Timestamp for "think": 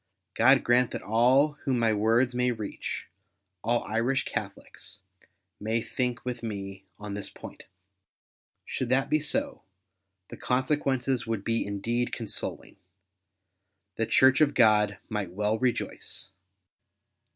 5.79-6.25